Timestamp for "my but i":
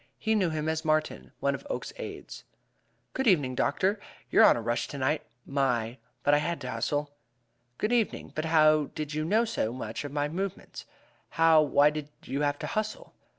5.45-6.39